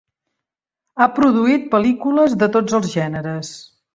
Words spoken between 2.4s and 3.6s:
de tots els gèneres.